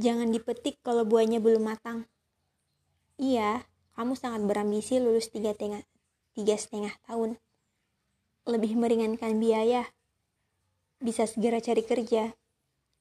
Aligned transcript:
Jangan 0.00 0.32
dipetik 0.32 0.80
kalau 0.80 1.04
buahnya 1.04 1.44
belum 1.44 1.68
matang. 1.68 2.08
Iya, 3.20 3.68
kamu 4.00 4.16
sangat 4.16 4.48
berambisi 4.48 4.96
lulus 4.96 5.28
tiga, 5.28 5.52
tengah, 5.52 5.84
tiga 6.32 6.56
setengah 6.56 6.96
tahun. 7.04 7.36
Lebih 8.48 8.80
meringankan 8.80 9.36
biaya. 9.36 9.92
Bisa 11.04 11.28
segera 11.28 11.60
cari 11.60 11.84
kerja. 11.84 12.32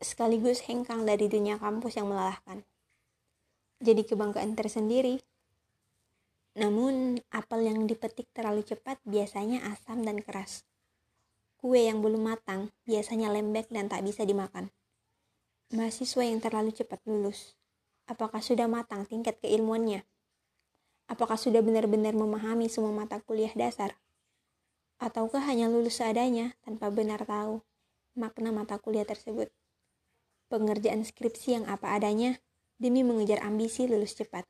Sekaligus 0.00 0.64
hengkang 0.64 1.04
dari 1.04 1.28
dunia 1.28 1.60
kampus 1.60 2.00
yang 2.00 2.08
melelahkan. 2.08 2.64
Jadi 3.84 4.08
kebanggaan 4.08 4.56
tersendiri. 4.56 5.20
Namun, 6.56 7.20
apel 7.28 7.68
yang 7.68 7.84
dipetik 7.84 8.32
terlalu 8.32 8.64
cepat 8.64 8.96
biasanya 9.04 9.68
asam 9.68 10.00
dan 10.00 10.24
keras. 10.24 10.64
Kue 11.60 11.84
yang 11.84 12.00
belum 12.00 12.24
matang 12.24 12.72
biasanya 12.88 13.28
lembek 13.28 13.68
dan 13.68 13.92
tak 13.92 14.00
bisa 14.00 14.24
dimakan. 14.24 14.72
Mahasiswa 15.74 16.22
yang 16.22 16.38
terlalu 16.38 16.70
cepat 16.70 17.02
lulus, 17.10 17.58
apakah 18.06 18.38
sudah 18.38 18.70
matang 18.70 19.02
tingkat 19.02 19.34
keilmuannya? 19.42 20.06
Apakah 21.10 21.34
sudah 21.34 21.58
benar-benar 21.58 22.14
memahami 22.14 22.70
semua 22.70 22.94
mata 22.94 23.18
kuliah 23.18 23.50
dasar? 23.50 23.98
Ataukah 25.02 25.42
hanya 25.42 25.66
lulus 25.66 25.98
seadanya 25.98 26.54
tanpa 26.62 26.86
benar 26.94 27.26
tahu 27.26 27.66
makna 28.14 28.54
mata 28.54 28.78
kuliah 28.78 29.02
tersebut? 29.02 29.50
Pengerjaan 30.46 31.02
skripsi 31.02 31.58
yang 31.58 31.66
apa 31.66 31.98
adanya 31.98 32.38
demi 32.78 33.02
mengejar 33.02 33.42
ambisi 33.42 33.90
lulus 33.90 34.14
cepat. 34.14 34.46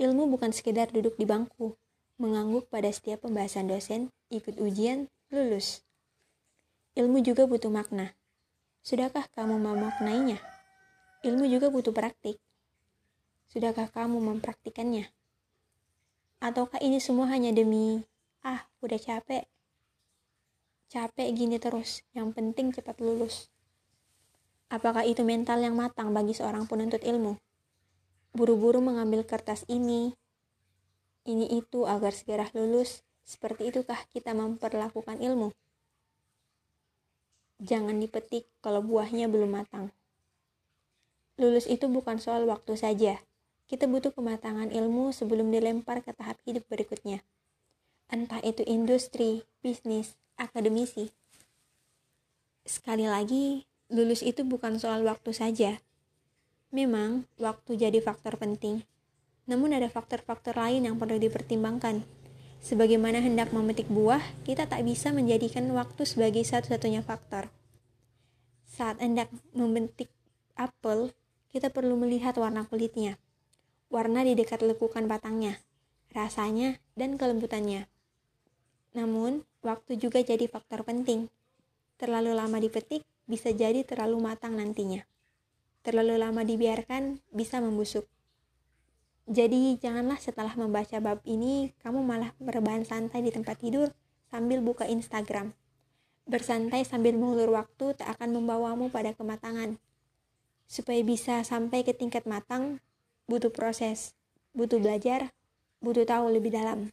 Ilmu 0.00 0.24
bukan 0.32 0.56
sekedar 0.56 0.88
duduk 0.88 1.20
di 1.20 1.28
bangku, 1.28 1.76
mengangguk 2.16 2.72
pada 2.72 2.88
setiap 2.88 3.28
pembahasan 3.28 3.68
dosen, 3.68 4.08
ikut 4.32 4.56
ujian, 4.56 5.12
lulus. 5.28 5.84
Ilmu 6.96 7.20
juga 7.20 7.44
butuh 7.44 7.68
makna, 7.70 8.17
Sudahkah 8.84 9.26
kamu 9.34 9.58
memaknainya? 9.58 10.38
Ilmu 11.26 11.46
juga 11.50 11.68
butuh 11.68 11.90
praktik. 11.90 12.38
Sudahkah 13.50 13.90
kamu 13.90 14.20
mempraktikannya? 14.20 15.10
Ataukah 16.38 16.78
ini 16.78 17.02
semua 17.02 17.26
hanya 17.32 17.50
demi, 17.50 18.06
ah, 18.46 18.62
udah 18.84 19.00
capek. 19.00 19.48
Capek 20.88 21.28
gini 21.34 21.58
terus, 21.58 22.06
yang 22.14 22.30
penting 22.30 22.70
cepat 22.70 23.02
lulus. 23.02 23.50
Apakah 24.70 25.02
itu 25.02 25.24
mental 25.24 25.64
yang 25.64 25.74
matang 25.74 26.14
bagi 26.14 26.36
seorang 26.36 26.68
penuntut 26.68 27.00
ilmu? 27.02 27.40
Buru-buru 28.36 28.84
mengambil 28.84 29.24
kertas 29.24 29.64
ini, 29.66 30.12
ini 31.28 31.44
itu 31.60 31.84
agar 31.84 32.16
segera 32.16 32.48
lulus. 32.56 33.04
Seperti 33.28 33.68
itukah 33.68 34.00
kita 34.08 34.32
memperlakukan 34.32 35.20
ilmu? 35.20 35.52
Jangan 37.58 37.98
dipetik 37.98 38.46
kalau 38.62 38.82
buahnya 38.82 39.26
belum 39.26 39.58
matang. 39.58 39.90
Lulus 41.38 41.70
itu 41.70 41.86
bukan 41.86 42.18
soal 42.18 42.46
waktu 42.50 42.74
saja. 42.74 43.22
Kita 43.70 43.86
butuh 43.86 44.10
kematangan 44.10 44.74
ilmu 44.74 45.14
sebelum 45.14 45.52
dilempar 45.54 46.02
ke 46.02 46.10
tahap 46.10 46.40
hidup 46.42 46.66
berikutnya. 46.66 47.22
Entah 48.08 48.40
itu 48.40 48.64
industri, 48.64 49.44
bisnis, 49.60 50.16
akademisi. 50.40 51.12
Sekali 52.64 53.04
lagi, 53.04 53.68
lulus 53.92 54.24
itu 54.24 54.42
bukan 54.42 54.80
soal 54.80 55.04
waktu 55.04 55.30
saja. 55.36 55.78
Memang, 56.72 57.28
waktu 57.36 57.76
jadi 57.76 58.00
faktor 58.00 58.40
penting. 58.40 58.82
Namun 59.48 59.76
ada 59.76 59.88
faktor-faktor 59.88 60.56
lain 60.56 60.88
yang 60.88 60.96
perlu 60.96 61.16
dipertimbangkan. 61.20 62.04
Sebagaimana 62.58 63.22
hendak 63.22 63.54
memetik 63.54 63.86
buah, 63.86 64.20
kita 64.42 64.66
tak 64.66 64.82
bisa 64.82 65.14
menjadikan 65.14 65.64
waktu 65.72 66.02
sebagai 66.02 66.42
satu-satunya 66.42 67.06
faktor. 67.06 67.48
Saat 68.66 68.98
hendak 68.98 69.30
memetik 69.54 70.10
apel, 70.58 71.14
kita 71.48 71.70
perlu 71.70 71.94
melihat 71.94 72.34
warna 72.36 72.66
kulitnya, 72.66 73.16
warna 73.88 74.26
di 74.26 74.34
dekat 74.34 74.60
lekukan 74.66 75.06
batangnya, 75.06 75.62
rasanya, 76.12 76.82
dan 76.98 77.14
kelembutannya. 77.16 77.86
Namun, 78.92 79.46
waktu 79.62 79.96
juga 79.96 80.20
jadi 80.20 80.50
faktor 80.50 80.82
penting. 80.82 81.30
Terlalu 81.98 82.34
lama 82.34 82.58
dipetik 82.58 83.06
bisa 83.28 83.54
jadi 83.54 83.86
terlalu 83.86 84.18
matang 84.18 84.58
nantinya. 84.58 85.06
Terlalu 85.86 86.18
lama 86.18 86.42
dibiarkan 86.42 87.22
bisa 87.30 87.62
membusuk. 87.62 88.04
Jadi 89.28 89.76
janganlah 89.76 90.16
setelah 90.16 90.56
membaca 90.56 90.96
bab 91.04 91.20
ini 91.28 91.76
kamu 91.84 92.00
malah 92.00 92.32
berbahan 92.40 92.88
santai 92.88 93.20
di 93.20 93.28
tempat 93.28 93.60
tidur 93.60 93.92
sambil 94.32 94.64
buka 94.64 94.88
Instagram. 94.88 95.52
Bersantai 96.24 96.88
sambil 96.88 97.12
mengulur 97.12 97.52
waktu 97.52 97.92
tak 97.92 98.16
akan 98.16 98.40
membawamu 98.40 98.88
pada 98.88 99.12
kematangan. 99.12 99.76
Supaya 100.64 101.04
bisa 101.04 101.44
sampai 101.44 101.84
ke 101.84 101.92
tingkat 101.92 102.24
matang, 102.24 102.80
butuh 103.28 103.52
proses, 103.52 104.16
butuh 104.56 104.80
belajar, 104.80 105.28
butuh 105.84 106.08
tahu 106.08 106.32
lebih 106.32 106.48
dalam. 106.48 106.88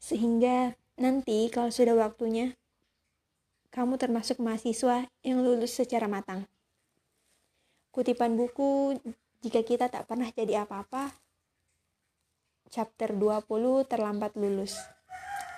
Sehingga 0.00 0.80
nanti 0.96 1.52
kalau 1.52 1.68
sudah 1.68 1.92
waktunya, 1.92 2.56
kamu 3.68 4.00
termasuk 4.00 4.40
mahasiswa 4.40 5.12
yang 5.20 5.44
lulus 5.44 5.76
secara 5.76 6.08
matang. 6.08 6.48
Kutipan 7.92 8.32
buku 8.32 8.96
jika 9.38 9.62
kita 9.62 9.86
tak 9.86 10.10
pernah 10.10 10.26
jadi 10.34 10.66
apa-apa, 10.66 11.14
chapter 12.74 13.14
20 13.14 13.86
terlambat 13.86 14.34
lulus. 14.34 14.74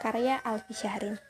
Karya 0.01 0.41
Alfi 0.41 0.73
Syahrin. 0.73 1.30